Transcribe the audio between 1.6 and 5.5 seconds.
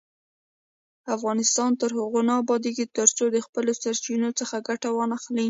تر هغو نه ابادیږي، ترڅو د خپلو سرچینو څخه ګټه وانخلو.